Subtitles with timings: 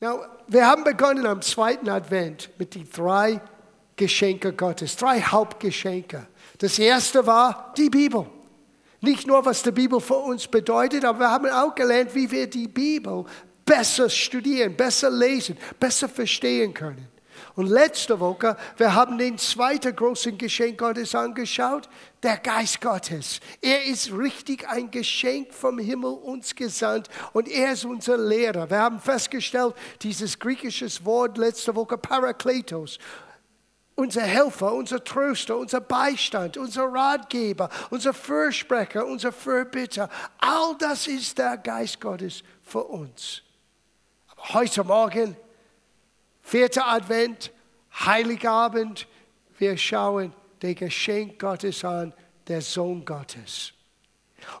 [0.00, 3.40] Now, wir haben begonnen am zweiten Advent mit den drei
[3.96, 6.26] Geschenke Gottes, drei Hauptgeschenke.
[6.58, 8.26] Das erste war die Bibel.
[9.00, 12.46] Nicht nur, was die Bibel für uns bedeutet, aber wir haben auch gelernt, wie wir
[12.46, 13.24] die Bibel
[13.64, 17.08] besser studieren, besser lesen, besser verstehen können.
[17.56, 21.88] Und letzte Woche, wir haben den zweiten großen Geschenk Gottes angeschaut,
[22.22, 23.40] der Geist Gottes.
[23.62, 28.68] Er ist richtig ein Geschenk vom Himmel uns gesandt und er ist unser Lehrer.
[28.68, 32.98] Wir haben festgestellt, dieses griechische Wort letzte Woche, Parakletos,
[33.94, 40.10] unser Helfer, unser Tröster, unser Beistand, unser Ratgeber, unser Fürsprecher, unser Fürbitter.
[40.36, 43.40] All das ist der Geist Gottes für uns.
[44.52, 45.36] Heute Morgen
[46.46, 47.50] Vierter Advent,
[47.92, 49.08] Heiligabend,
[49.58, 52.12] wir schauen das Geschenk Gottes an,
[52.46, 53.72] der Sohn Gottes.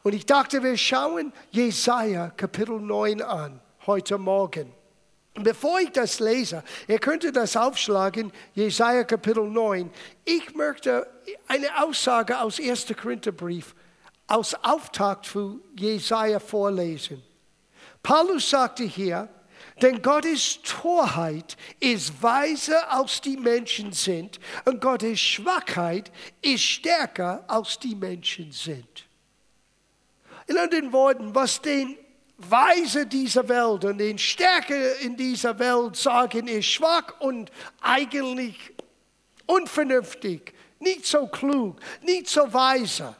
[0.02, 4.72] Und ich dachte, wir schauen Jesaja Kapitel 9 an, heute Morgen.
[5.34, 9.88] Bevor ich das lese, ihr könntet das aufschlagen, Jesaja Kapitel 9.
[10.24, 11.06] Ich möchte
[11.46, 12.86] eine Aussage aus 1.
[13.00, 13.76] Korintherbrief,
[14.26, 17.22] aus Auftakt für Jesaja vorlesen.
[18.02, 19.28] Paulus sagte hier,
[19.82, 26.10] denn Gottes Torheit ist weiser als die Menschen sind und Gottes Schwachheit
[26.40, 29.06] ist stärker als die Menschen sind.
[30.46, 31.98] In anderen Worten, was den
[32.38, 38.56] Weise dieser Welt und den Stärke in dieser Welt sagen, ist schwach und eigentlich
[39.46, 43.16] unvernünftig, nicht so klug, nicht so weise.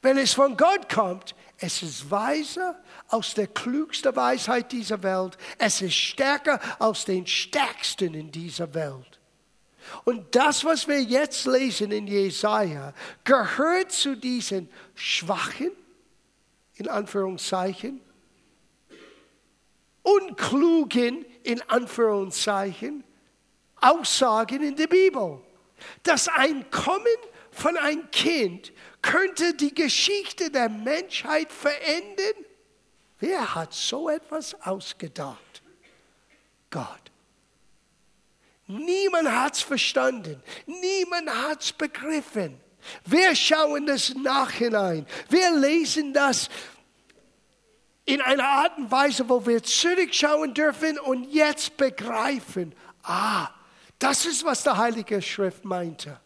[0.00, 2.81] Wenn es von Gott kommt, es ist weiser
[3.12, 5.36] als der klügste Weisheit dieser Welt.
[5.58, 9.20] Es ist stärker als den stärksten in dieser Welt.
[10.04, 15.72] Und das, was wir jetzt lesen in Jesaja, gehört zu diesen schwachen,
[16.74, 18.00] in Anführungszeichen,
[20.02, 23.04] unklugen, in Anführungszeichen,
[23.80, 25.40] Aussagen in der Bibel.
[26.04, 27.06] Dass ein Kommen
[27.50, 32.46] von einem Kind könnte die Geschichte der Menschheit verändern?
[33.22, 35.62] Wer hat so etwas ausgedacht?
[36.70, 37.12] Gott.
[38.66, 40.42] Niemand hat es verstanden.
[40.66, 42.60] Niemand hat es begriffen.
[43.04, 45.06] Wir schauen das nachhinein.
[45.28, 46.48] Wir lesen das
[48.06, 53.50] in einer Art und Weise, wo wir zurückschauen dürfen und jetzt begreifen, ah,
[54.00, 56.20] das ist, was der Heilige Schrift meinte.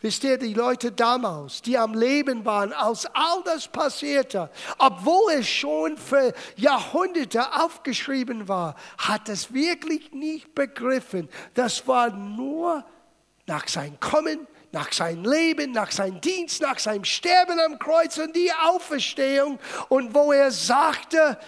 [0.00, 4.48] Wisst ihr, die Leute damals, die am Leben waren, als all das passierte,
[4.78, 11.28] obwohl es schon für Jahrhunderte aufgeschrieben war, hat es wirklich nicht begriffen.
[11.54, 12.84] Das war nur
[13.46, 18.36] nach seinem Kommen, nach seinem Leben, nach seinem Dienst, nach seinem Sterben am Kreuz und
[18.36, 21.38] die Auferstehung und wo er sagte,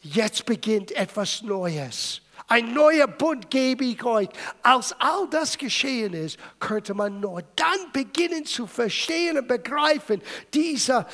[0.00, 2.20] jetzt beginnt etwas Neues.
[2.48, 4.28] Ein neuer Bund gebe ich euch.
[4.62, 10.20] Als all das geschehen ist, könnte man nur dann beginnen zu verstehen und begreifen,
[10.52, 11.06] diese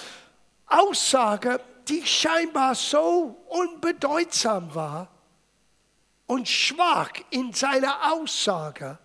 [0.66, 5.08] Aussage, die scheinbar so unbedeutsam war
[6.26, 8.98] und schwach in seiner Aussage.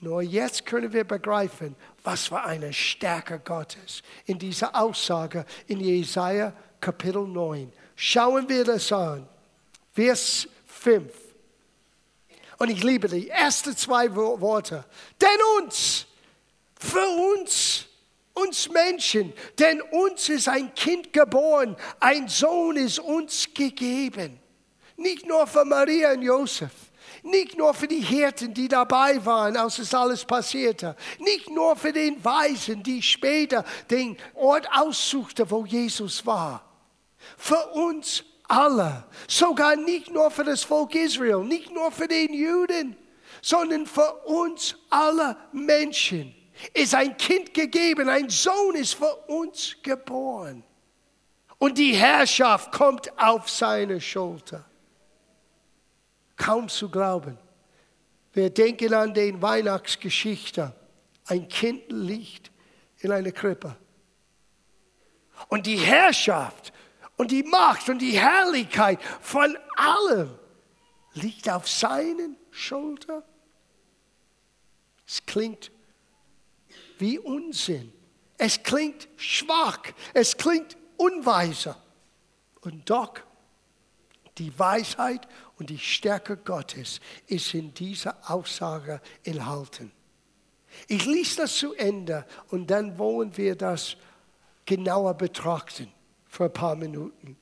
[0.00, 6.52] Nur jetzt können wir begreifen, was für eine Stärke Gottes in dieser Aussage in Jesaja
[6.80, 7.72] Kapitel 9.
[7.94, 9.26] Schauen wir das an.
[9.92, 10.46] Vers
[10.86, 11.12] 5.
[12.58, 14.84] Und ich liebe die ersten zwei Worte.
[15.20, 16.06] Denn uns,
[16.78, 17.86] für uns,
[18.34, 24.38] uns Menschen, denn uns ist ein Kind geboren, ein Sohn ist uns gegeben.
[24.96, 26.70] Nicht nur für Maria und Josef,
[27.24, 31.92] nicht nur für die Hirten, die dabei waren, als es alles passierte, nicht nur für
[31.92, 36.62] den Weisen, die später den Ort aussuchte, wo Jesus war.
[37.36, 39.04] Für uns alle.
[39.28, 42.96] Sogar nicht nur für das Volk Israel, nicht nur für den Juden,
[43.42, 46.34] sondern für uns alle Menschen
[46.72, 50.64] ist ein Kind gegeben, ein Sohn ist für uns geboren.
[51.58, 54.64] Und die Herrschaft kommt auf seine Schulter.
[56.36, 57.38] Kaum zu glauben.
[58.32, 60.74] Wir denken an den Weihnachtsgeschichte.
[61.26, 62.50] Ein Kind liegt
[62.98, 63.74] in einer Krippe.
[65.48, 66.72] Und die Herrschaft
[67.16, 70.38] und die Macht und die Herrlichkeit von allem
[71.14, 73.22] liegt auf seinen Schultern.
[75.06, 75.70] Es klingt
[76.98, 77.92] wie Unsinn.
[78.38, 79.78] Es klingt schwach.
[80.12, 81.76] Es klingt unweise.
[82.60, 83.14] Und doch,
[84.36, 85.26] die Weisheit
[85.58, 89.92] und die Stärke Gottes ist in dieser Aussage enthalten.
[90.88, 93.96] Ich lese das zu Ende und dann wollen wir das
[94.66, 95.90] genauer betrachten
[96.36, 97.36] für ein paar Minuten.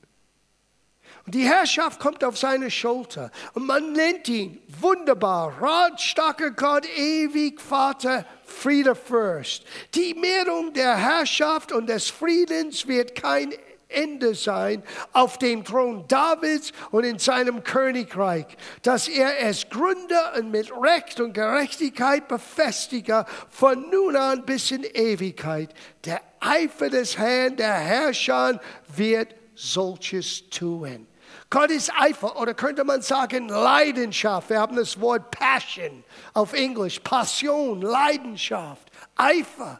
[1.25, 3.31] Und die Herrschaft kommt auf seine Schulter.
[3.53, 9.63] Und man nennt ihn wunderbar, ratstarker Gott, ewig Vater, Friede Fürst.
[9.93, 13.53] Die Mehrung der Herrschaft und des Friedens wird kein
[13.87, 14.83] Ende sein
[15.13, 18.45] auf dem Thron Davids und in seinem Königreich,
[18.81, 24.83] dass er es gründe und mit Recht und Gerechtigkeit befestige von nun an bis in
[24.83, 25.73] Ewigkeit.
[26.03, 28.59] Der Eifer des Herrn, der Herrscher,
[28.95, 31.07] wird solches tun.
[31.49, 34.49] Gottes Eifer oder könnte man sagen Leidenschaft.
[34.49, 36.03] Wir haben das Wort Passion
[36.33, 39.79] auf Englisch, Passion, Leidenschaft, Eifer.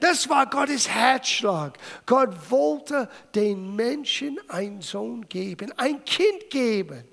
[0.00, 1.78] Das war Gottes Herzschlag.
[2.06, 7.04] Gott wollte den Menschen einen Sohn geben, ein Kind geben.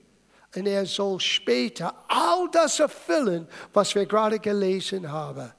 [0.56, 5.52] Und er soll später all das erfüllen, was wir gerade gelesen haben.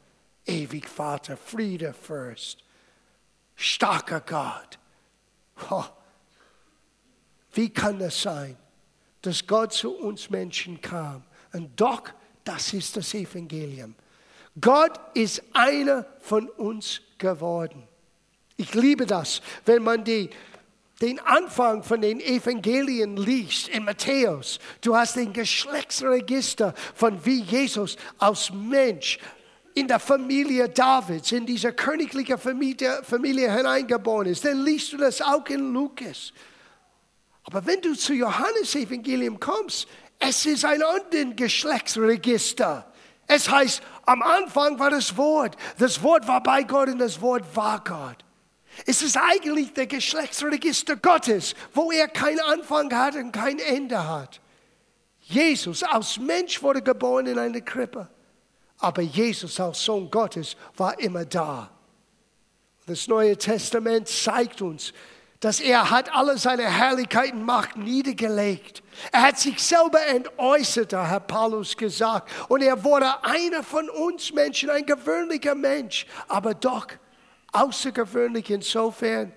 [0.44, 2.58] Ewig Vater, Friede Fürst,
[3.60, 4.78] starker Gott.
[5.70, 5.84] Oh,
[7.52, 8.56] wie kann das sein,
[9.20, 11.22] dass Gott zu uns Menschen kam?
[11.52, 12.04] Und doch,
[12.42, 13.94] das ist das Evangelium.
[14.58, 17.86] Gott ist einer von uns geworden.
[18.56, 20.30] Ich liebe das, wenn man die,
[21.00, 24.58] den Anfang von den Evangelien liest in Matthäus.
[24.80, 29.18] Du hast den Geschlechtsregister von wie Jesus als Mensch
[29.75, 34.44] in der Familie Davids, in diese königliche Familie, Familie hineingeboren ist.
[34.44, 36.32] Dann liest du das auch in Lukas.
[37.44, 39.88] Aber wenn du zu Johannes Evangelium kommst,
[40.19, 42.87] es ist ein anderes Geschlechtsregister.
[43.26, 45.56] Es heißt, am Anfang war das Wort.
[45.78, 48.25] Das Wort war bei Gott und das Wort war Gott.
[48.87, 54.40] Es ist eigentlich der Geschlechtsregister Gottes, wo er keinen Anfang hat und kein Ende hat.
[55.20, 58.08] Jesus als Mensch wurde geboren in einer Krippe,
[58.81, 61.71] aber Jesus als Sohn Gottes war immer da.
[62.87, 64.93] Das Neue Testament zeigt uns,
[65.38, 68.82] dass er hat alle seine Herrlichkeit und Macht niedergelegt.
[69.12, 72.31] Er hat sich selber entäußert, hat Paulus gesagt.
[72.49, 76.88] Und er wurde einer von uns Menschen, ein gewöhnlicher Mensch, aber doch
[77.53, 79.32] außergewöhnlich insofern,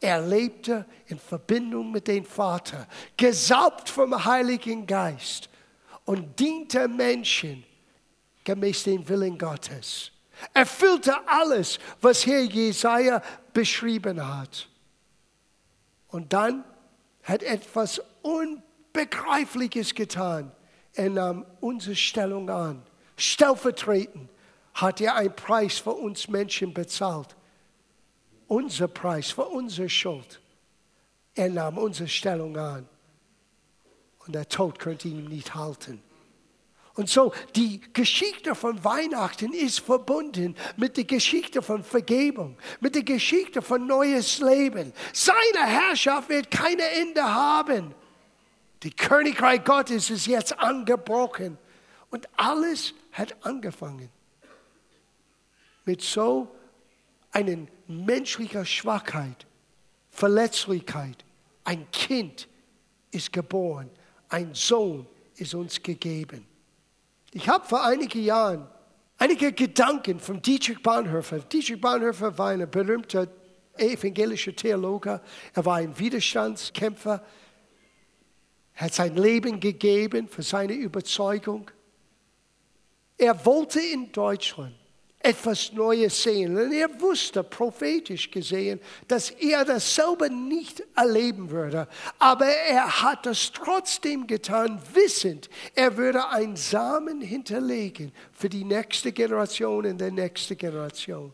[0.00, 2.86] er lebte in Verbindung mit dem Vater,
[3.16, 5.48] gesaubt vom Heiligen Geist
[6.04, 7.64] und diente Menschen
[8.44, 10.12] gemäß dem Willen Gottes.
[10.52, 14.68] Erfüllte alles, was Herr Jesaja beschrieben hat.
[16.08, 16.64] Und dann
[17.22, 20.52] hat etwas Unbegreifliches getan.
[20.92, 22.82] Er nahm unsere Stellung an.
[23.16, 24.30] Stellvertretend
[24.74, 27.34] hat er einen Preis für uns Menschen bezahlt.
[28.46, 30.40] Unser Preis für unsere Schuld.
[31.34, 32.88] Er nahm unsere Stellung an.
[34.26, 36.02] Und der Tod könnte ihn nicht halten.
[36.94, 43.02] Und so, die Geschichte von Weihnachten ist verbunden mit der Geschichte von Vergebung, mit der
[43.02, 44.92] Geschichte von neues Leben.
[45.12, 47.94] Seine Herrschaft wird kein Ende haben.
[48.84, 51.58] Die Königreich Gottes ist jetzt angebrochen.
[52.10, 54.08] Und alles hat angefangen
[55.84, 56.48] mit so
[57.32, 59.46] einer menschlichen Schwachheit,
[60.10, 61.24] Verletzlichkeit.
[61.64, 62.48] Ein Kind
[63.10, 63.90] ist geboren,
[64.28, 66.46] ein Sohn ist uns gegeben.
[67.36, 68.68] Ich habe vor einigen Jahren
[69.18, 71.40] einige Gedanken von Dietrich Bonhoeffer.
[71.40, 73.26] Dietrich Bonhoeffer war ein berühmter
[73.76, 75.20] evangelischer Theologe.
[75.52, 77.24] Er war ein Widerstandskämpfer.
[78.74, 81.72] Er hat sein Leben gegeben für seine Überzeugung.
[83.18, 84.76] Er wollte in Deutschland
[85.24, 86.56] etwas Neues sehen.
[86.56, 88.78] Und er wusste, prophetisch gesehen,
[89.08, 91.88] dass er das selber nicht erleben würde.
[92.18, 99.12] Aber er hat es trotzdem getan, wissend, er würde einen Samen hinterlegen für die nächste
[99.12, 101.32] Generation und der nächste Generation.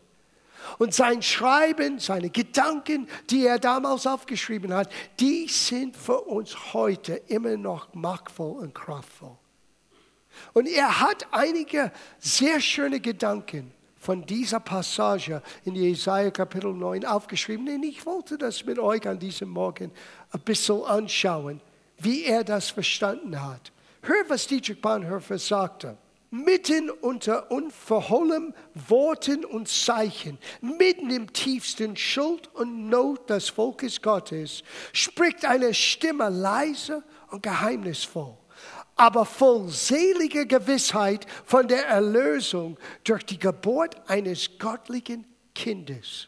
[0.77, 7.15] Und sein Schreiben, seine Gedanken, die er damals aufgeschrieben hat, die sind für uns heute
[7.27, 9.37] immer noch machtvoll und kraftvoll.
[10.53, 17.69] Und er hat einige sehr schöne Gedanken von dieser Passage in Jesaja Kapitel 9 aufgeschrieben.
[17.69, 19.91] Und ich wollte das mit euch an diesem Morgen
[20.31, 21.61] ein bisschen anschauen,
[21.99, 23.71] wie er das verstanden hat.
[24.01, 25.97] Hör, was Dietrich Bonhoeffer sagte.
[26.31, 28.55] Mitten unter unverhohlenem
[28.87, 36.29] Worten und Zeichen, mitten im tiefsten Schuld und Not des Volkes Gottes, spricht eine Stimme
[36.29, 38.37] leise und geheimnisvoll
[39.01, 46.27] aber voll seliger Gewissheit von der Erlösung durch die Geburt eines göttlichen Kindes.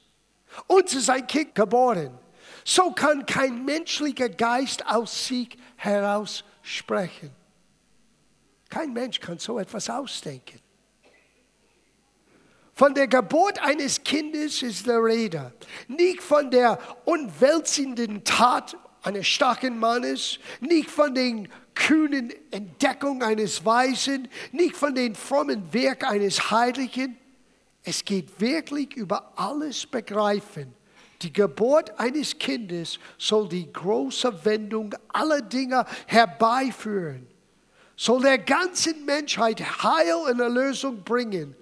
[0.65, 2.18] Uns ist ein Kind geboren.
[2.65, 7.30] So kann kein menschlicher Geist aus Sieg heraus sprechen.
[8.72, 10.60] Kein Mensch kann so etwas ausdenken.
[12.74, 15.53] Von der Geburt eines Kindes ist der Rede,
[15.88, 24.27] nicht von der unwälzenden Tat eines starken Mannes, nicht von den kühnen Entdeckungen eines Weisen,
[24.51, 27.18] nicht von den frommen Werk eines Heiligen.
[27.84, 30.74] Es geht wirklich über alles Begreifen.
[31.22, 37.27] Die Geburt eines Kindes soll die große Wendung aller Dinge herbeiführen,
[37.96, 41.56] soll der ganzen Menschheit Heil und Erlösung bringen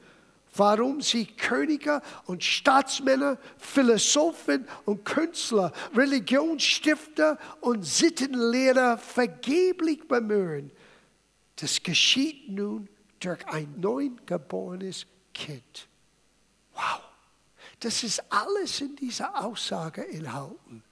[0.56, 10.72] warum sie Könige und Staatsmänner, Philosophen und Künstler, Religionsstifter und Sittenlehrer vergeblich bemühen.
[11.56, 12.90] Das geschieht nun
[13.20, 15.88] durch ein neugeborenes Kind.
[16.74, 17.02] Wow,
[17.80, 20.84] das ist alles in dieser Aussage enthalten.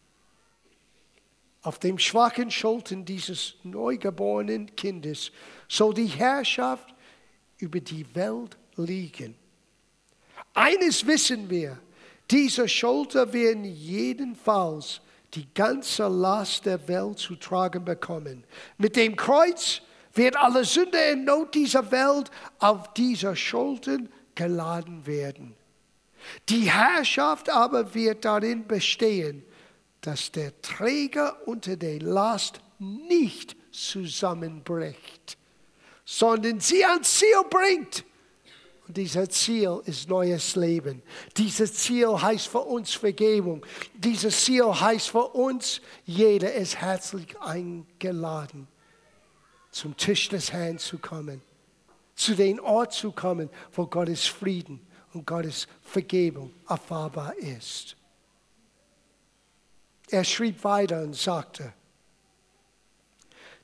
[1.62, 5.32] Auf dem schwachen Schultern dieses neugeborenen Kindes
[5.68, 6.96] soll die Herrschaft
[7.58, 9.36] über die Welt liegen.
[10.53, 11.79] Eines wissen wir,
[12.29, 15.01] diese Schulter werden jedenfalls
[15.34, 18.44] die ganze Last der Welt zu tragen bekommen.
[18.77, 19.82] Mit dem Kreuz
[20.13, 25.56] wird alle Sünde in Not dieser Welt auf dieser Schultern geladen werden.
[26.50, 29.44] Die Herrschaft aber wird darin bestehen,
[30.01, 35.38] dass der Träger unter der Last nicht zusammenbricht,
[36.06, 38.03] sondern sie ans Ziel bringt.
[38.89, 41.03] Und dieses Ziel ist neues Leben.
[41.38, 43.63] Dieses Ziel heißt für uns Vergebung.
[43.93, 48.67] Dieses Ziel heißt für uns, jeder ist herzlich eingeladen,
[49.69, 51.43] zum Tisch des Herrn zu kommen,
[52.15, 54.81] zu dem Ort zu kommen, wo Gottes Frieden
[55.13, 57.96] und Gottes Vergebung erfahrbar ist.
[60.10, 61.74] Er schrieb weiter und sagte,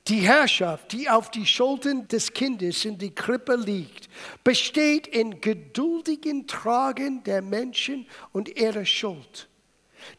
[0.08, 4.08] die Herrschaft, die auf die Schultern des Kindes in die Krippe liegt,
[4.44, 9.48] besteht in geduldigen Tragen der Menschen und ihrer Schuld.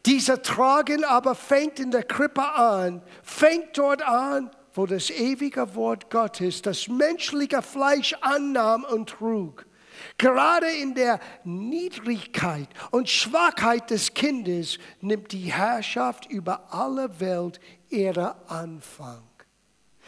[0.04, 6.10] Dieser Tragen aber fängt in der Krippe an, fängt dort an, wo das ewige Wort
[6.10, 9.66] Gottes das menschliche Fleisch annahm und trug.
[10.18, 18.32] Gerade in der Niedrigkeit und Schwachheit des Kindes nimmt die Herrschaft über alle Welt ihren
[18.46, 19.27] Anfang.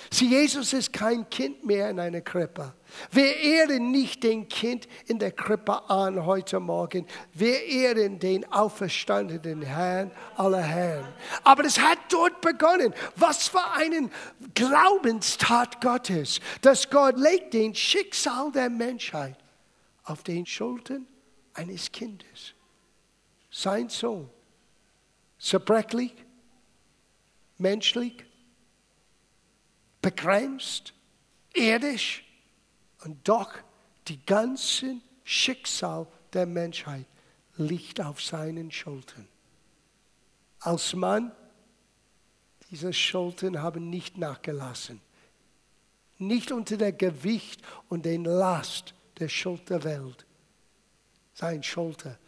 [0.09, 2.73] Sieh, Jesus ist kein Kind mehr in einer Krippe.
[3.11, 7.07] Wir ehren nicht den Kind in der Krippe an heute Morgen.
[7.35, 11.07] Wir ehren den auferstandenen Herrn aller Herren.
[11.45, 12.95] Aber es hat dort begonnen.
[13.16, 14.11] Was für einen
[14.54, 19.37] Glaubenstat Gottes, dass Gott legt den Schicksal der Menschheit
[20.04, 21.07] auf den Schultern
[21.54, 22.54] eines Kindes.
[23.50, 24.30] Sein Sohn.
[25.38, 26.14] Zerbrechlich,
[27.59, 28.25] menschlich,
[30.02, 30.92] begrenzt,
[31.54, 32.25] irdisch
[33.04, 33.52] und doch
[34.09, 37.07] die ganze Schicksal der Menschheit
[37.57, 39.28] liegt auf seinen Schultern.
[40.61, 41.33] Als Mann,
[42.71, 45.00] diese Schultern haben nicht nachgelassen.
[46.19, 50.26] Nicht unter der Gewicht und den Last der Schuld der.
[51.33, 52.19] Seine Schulter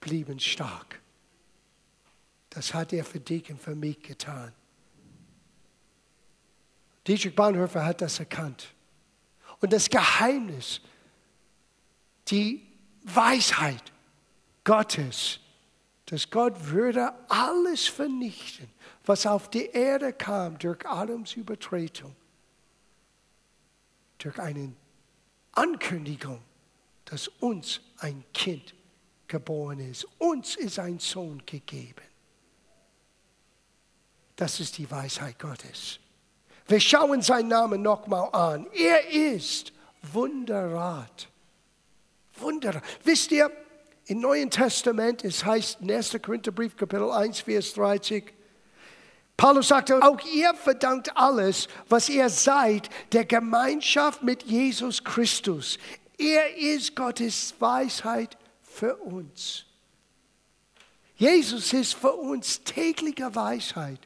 [0.00, 1.00] blieben stark.
[2.50, 4.52] Das hat er für dich und für mich getan.
[7.06, 8.68] Dietrich Bonhoeffer hat das erkannt.
[9.60, 10.80] Und das Geheimnis,
[12.28, 12.66] die
[13.02, 13.92] Weisheit
[14.64, 15.40] Gottes,
[16.06, 18.70] dass Gott würde alles vernichten,
[19.04, 22.14] was auf die Erde kam durch Adams Übertretung,
[24.18, 24.72] durch eine
[25.52, 26.42] Ankündigung,
[27.04, 28.74] dass uns ein Kind
[29.28, 30.06] geboren ist.
[30.18, 32.02] Uns ist ein Sohn gegeben.
[34.36, 36.00] Das ist die Weisheit Gottes.
[36.66, 38.66] Wir schauen seinen Namen nochmal an.
[38.72, 39.72] Er ist
[40.12, 41.28] Wunderrat.
[42.36, 42.82] Wunderrat.
[43.04, 43.50] Wisst ihr,
[44.06, 46.18] im Neuen Testament, es heißt in 1.
[46.22, 48.34] Korintherbrief, Kapitel 1, Vers 30,
[49.36, 55.78] Paulus sagte, auch ihr verdankt alles, was ihr seid, der Gemeinschaft mit Jesus Christus.
[56.18, 59.64] Er ist Gottes Weisheit für uns.
[61.16, 64.00] Jesus ist für uns tägliche Weisheit.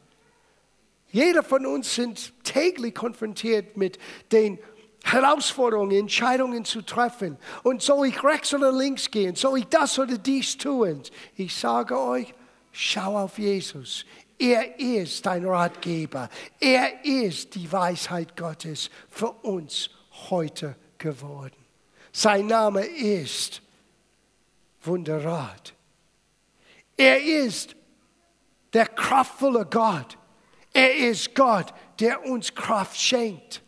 [1.11, 3.99] Jeder von uns sind täglich konfrontiert mit
[4.31, 4.59] den
[5.05, 7.39] Herausforderungen, Entscheidungen zu treffen.
[7.63, 9.35] Und soll ich rechts oder links gehen?
[9.35, 11.03] Soll ich das oder dies tun?
[11.37, 12.35] Ich sage euch,
[12.73, 14.05] schau auf Jesus.
[14.39, 16.29] Er ist dein Ratgeber.
[16.61, 19.91] Er ist die Weisheit Gottes für uns
[20.31, 21.57] heute geworden.
[22.13, 23.63] Sein Name ist
[24.83, 25.73] Wunderrat.
[26.97, 27.75] Er ist
[28.73, 30.18] der kraftvolle Gott
[30.79, 33.63] er ist Gott, der uns Kraft schenkt.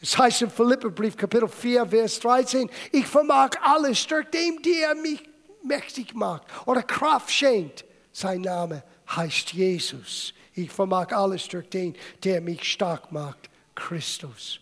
[0.00, 5.20] Es heißt im Philipperbrief Kapitel 4, Vers 13, ich vermag alles durch dem, der mich
[5.64, 7.84] mächtig macht oder Kraft schenkt.
[8.12, 8.84] Sein Name
[9.16, 10.32] heißt Jesus.
[10.54, 14.60] Ich vermag alles durch den, der mich stark macht, Christus,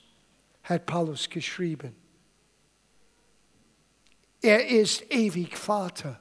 [0.62, 1.94] hat Paulus geschrieben.
[4.40, 6.18] Er ist ewig Vater.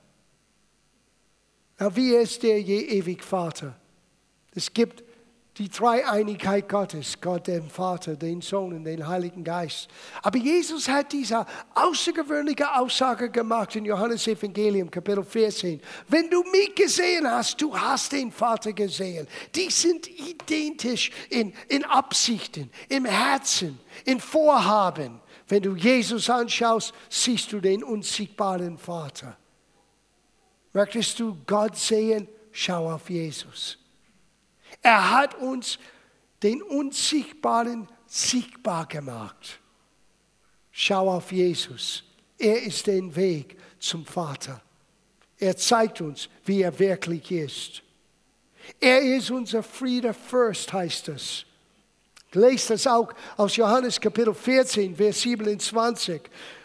[1.78, 3.80] Na, wie ist der je ewig Vater?
[4.56, 5.04] Es gibt
[5.58, 9.88] die Dreieinigkeit Gottes, Gott den Vater, den Sohn und den Heiligen Geist.
[10.22, 15.80] Aber Jesus hat diese außergewöhnliche Aussage gemacht in Johannes Evangelium Kapitel 14.
[16.10, 19.28] Wenn du mich gesehen hast, du hast den Vater gesehen.
[19.56, 25.22] Die sind identisch in, in Absichten, im Herzen, in Vorhaben.
[25.48, 29.38] Wenn du Jesus anschaust, siehst du den unsiegbaren Vater.
[30.74, 32.28] Möchtest du Gott sehen?
[32.52, 33.78] Schau auf Jesus.
[34.82, 35.80] Er hat uns
[36.44, 39.60] den Unsichtbaren sichtbar gemacht.
[40.72, 42.04] Schau auf Jesus.
[42.38, 44.62] Er ist den Weg zum Vater.
[45.38, 47.82] Er zeigt uns, wie er wirklich ist.
[48.80, 51.46] Er ist unser Friede First, heißt es.
[52.34, 56.22] Lest das auch aus Johannes Kapitel 14, Vers 27.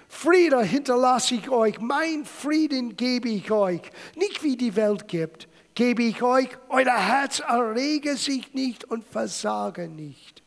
[0.08, 3.82] Friede hinterlasse ich euch, mein Frieden gebe ich euch,
[4.16, 5.46] nicht wie die Welt gibt
[5.80, 10.42] gebe ich euch, euer Herz errege sich nicht und versage nicht.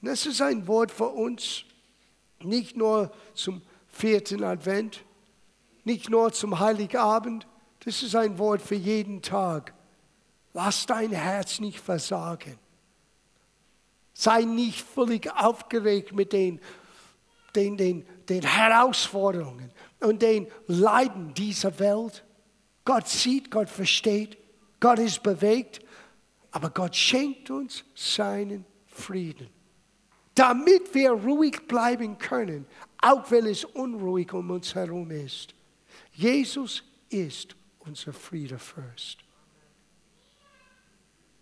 [0.00, 1.64] Und das ist ein Wort für uns,
[2.40, 5.04] nicht nur zum vierten Advent,
[5.82, 7.48] nicht nur zum Heiligabend,
[7.84, 9.74] das ist ein Wort für jeden Tag.
[10.52, 12.56] Lass dein Herz nicht versagen.
[14.12, 16.60] Sei nicht völlig aufgeregt mit den,
[17.56, 22.24] den, den, den Herausforderungen und den Leiden dieser Welt.
[22.84, 24.36] Gott sieht, Gott versteht,
[24.80, 25.80] Gott ist bewegt,
[26.50, 29.48] aber Gott schenkt uns seinen Frieden,
[30.34, 32.66] damit wir ruhig bleiben können,
[33.00, 35.54] auch wenn es unruhig um uns herum ist.
[36.12, 39.18] Jesus ist unser Friedefürst.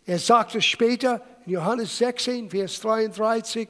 [0.04, 3.68] Er sagte später in Johannes 16, Vers 33,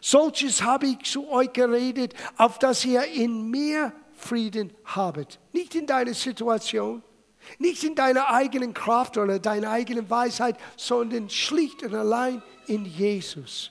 [0.00, 5.38] solches habe ich zu euch geredet, auf dass ihr in mir Frieden habet.
[5.52, 7.02] Nicht in deiner Situation,
[7.58, 13.70] nicht in deiner eigenen Kraft oder deiner eigenen Weisheit, sondern schlicht und allein in Jesus.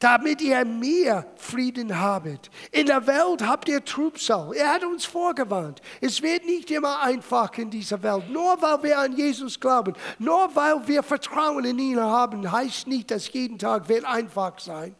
[0.00, 2.50] Damit ihr mir Frieden habet.
[2.72, 4.52] In der Welt habt ihr Trübsal.
[4.54, 5.80] Er hat uns vorgewarnt.
[6.00, 8.28] Es wird nicht immer einfach in dieser Welt.
[8.28, 13.10] Nur weil wir an Jesus glauben, nur weil wir Vertrauen in ihn haben, heißt nicht,
[13.10, 14.94] dass jeden Tag wird einfach sein.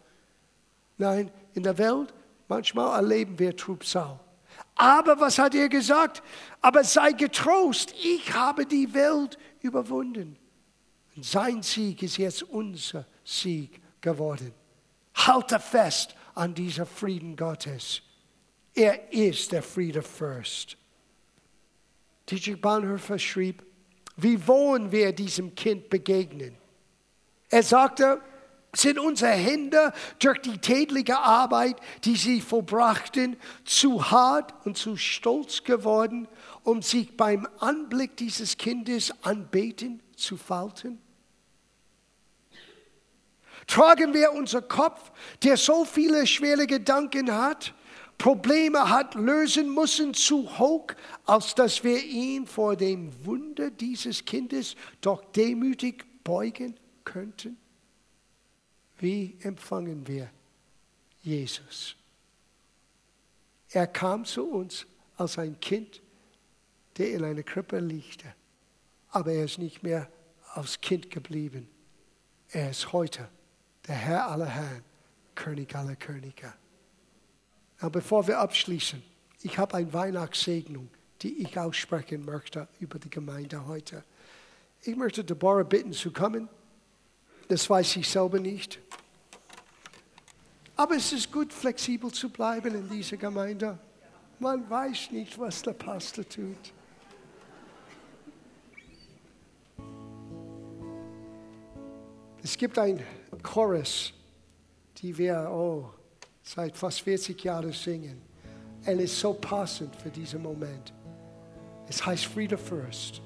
[0.96, 2.14] Nein, in der Welt
[2.48, 4.20] manchmal erleben wir Trübsal.
[4.76, 6.22] Aber was hat er gesagt?
[6.60, 10.36] Aber sei getrost, ich habe die Welt überwunden.
[11.14, 14.52] Und sein Sieg ist jetzt unser Sieg geworden.
[15.14, 18.02] Halte fest an dieser Frieden Gottes.
[18.74, 20.76] Er ist der Friede Fürst.
[22.28, 23.62] Dietrich Bonhoeffer schrieb,
[24.16, 26.56] wie wollen wir diesem Kind begegnen?
[27.48, 28.20] Er sagte,
[28.76, 35.64] sind unsere Hände durch die tägliche Arbeit, die sie vollbrachten, zu hart und zu stolz
[35.64, 36.28] geworden,
[36.62, 41.00] um sich beim Anblick dieses Kindes anbeten zu falten?
[43.66, 45.10] Tragen wir unser Kopf,
[45.42, 47.72] der so viele schwere Gedanken hat,
[48.18, 50.86] Probleme hat, lösen müssen, zu hoch,
[51.24, 57.58] als dass wir ihn vor dem Wunder dieses Kindes doch demütig beugen könnten?
[59.04, 60.30] Wie empfangen wir
[61.20, 61.94] Jesus?
[63.68, 64.86] Er kam zu uns
[65.18, 66.00] als ein Kind,
[66.96, 68.34] der in einer Krippe liegte.
[69.10, 70.10] Aber er ist nicht mehr
[70.54, 71.68] als Kind geblieben.
[72.48, 73.28] Er ist heute
[73.86, 74.82] der Herr aller Herren,
[75.34, 76.54] König aller Könige.
[77.80, 79.02] Aber bevor wir abschließen,
[79.42, 80.88] ich habe eine Weihnachtssegnung,
[81.20, 84.02] die ich aussprechen möchte über die Gemeinde heute.
[84.80, 86.48] Ich möchte Deborah bitten zu kommen.
[87.48, 88.78] Das weiß ich selber nicht.
[90.76, 93.78] Aber es ist gut, flexibel zu bleiben in dieser Gemeinde.
[94.40, 96.72] Man weiß nicht, was der Pastor tut.
[102.42, 103.02] Es gibt ein
[103.42, 104.12] Chorus,
[104.98, 105.90] die wir oh,
[106.42, 108.20] seit fast 40 Jahren singen.
[108.84, 110.92] Er ist so passend für diesen Moment.
[111.88, 113.22] Es heißt Friede First.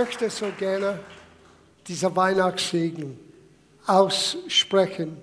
[0.02, 0.98] möchte so gerne
[1.86, 3.16] diese Weihnachtssegen
[3.86, 5.16] aussprechen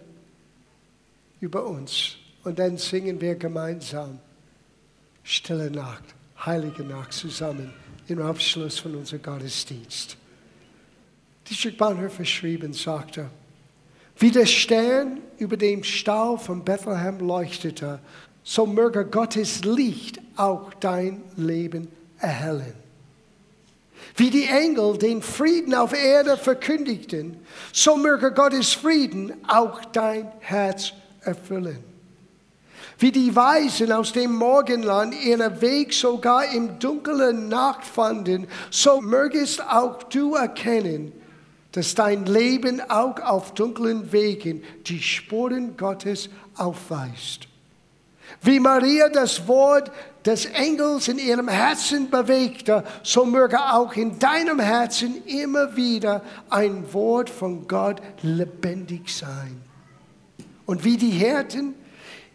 [1.41, 2.15] über uns.
[2.45, 4.19] Und dann singen wir gemeinsam
[5.21, 6.03] Stille Nacht,
[6.45, 7.73] Heilige Nacht zusammen
[8.07, 10.15] im Abschluss von unserem Gottesdienst.
[11.49, 13.29] Dietrich Bonhoeffer schrieb und sagte,
[14.17, 17.99] wie der Stern über dem Stall von Bethlehem leuchtete,
[18.43, 21.89] so möge Gottes Licht auch dein Leben
[22.19, 22.88] erhellen.
[24.15, 27.37] Wie die Engel den Frieden auf Erde verkündigten,
[27.71, 31.83] so möge Gottes Frieden auch dein Herz erfüllen.
[32.97, 39.65] Wie die Weisen aus dem Morgenland ihren Weg sogar im dunklen Nacht fanden, so mögest
[39.65, 41.13] auch du erkennen,
[41.71, 47.47] dass dein Leben auch auf dunklen Wegen die Spuren Gottes aufweist.
[48.41, 49.91] Wie Maria das Wort
[50.29, 56.93] des Engels in ihrem Herzen bewegte, so möge auch in deinem Herzen immer wieder ein
[56.93, 59.59] Wort von Gott lebendig sein.
[60.67, 61.73] Und wie die Hirten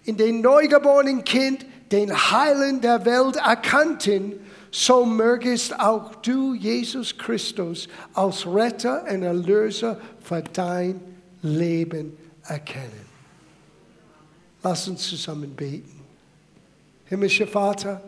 [0.03, 4.41] in dem neugeborenen Kind den Heilen der Welt erkannten,
[4.73, 11.01] so mögest auch du, Jesus Christus, als Retter und Erlöser für dein
[11.43, 13.07] Leben erkennen.
[14.65, 15.94] Lass uns zusammen beten.
[17.07, 18.01] Himmlischer Vater,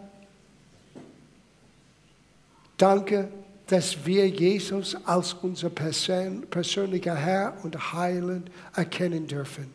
[2.76, 3.28] danke,
[3.66, 9.74] dass wir Jesus als unser persönlicher Herr und Heiland erkennen dürfen.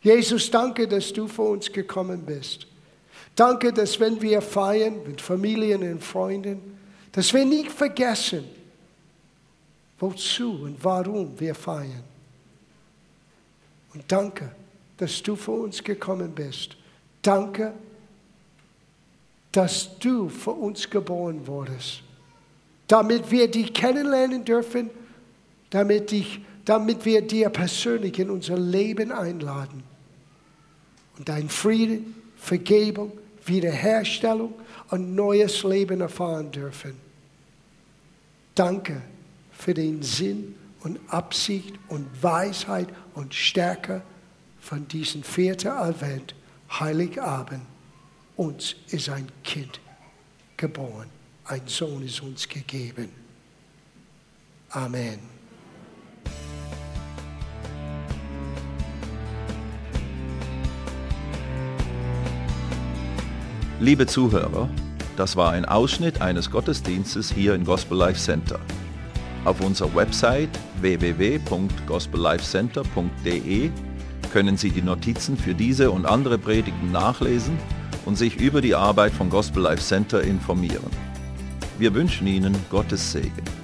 [0.00, 2.66] Jesus, danke, dass du für uns gekommen bist.
[3.36, 6.78] Danke, dass wenn wir feiern mit Familien und Freunden,
[7.12, 8.44] dass wir nicht vergessen,
[9.98, 12.02] wozu und warum wir feiern.
[13.94, 14.50] Und danke,
[14.96, 16.76] dass du für uns gekommen bist.
[17.20, 17.72] Danke,
[19.52, 22.02] dass du für uns geboren wurdest,
[22.88, 24.90] damit wir dich kennenlernen dürfen,
[25.70, 29.82] damit, dich, damit wir dir persönlich in unser Leben einladen
[31.18, 33.12] und dein Frieden, Vergebung,
[33.44, 34.54] Wiederherstellung
[34.90, 36.94] und neues Leben erfahren dürfen.
[38.54, 39.02] Danke
[39.52, 44.02] für den Sinn und Absicht und Weisheit und Stärke
[44.60, 46.34] von diesem vierten Advent,
[46.70, 47.71] Heiligabend.
[48.36, 49.78] Uns ist ein Kind
[50.56, 51.08] geboren,
[51.44, 53.10] ein Sohn ist uns gegeben.
[54.70, 55.18] Amen.
[63.80, 64.70] Liebe Zuhörer,
[65.16, 68.58] das war ein Ausschnitt eines Gottesdienstes hier im Gospel Life Center.
[69.44, 70.48] Auf unserer Website
[70.80, 73.70] www.gospellifecenter.de
[74.32, 77.58] können Sie die Notizen für diese und andere Predigten nachlesen
[78.04, 80.90] und sich über die Arbeit von Gospel Life Center informieren.
[81.78, 83.61] Wir wünschen Ihnen Gottes Segen.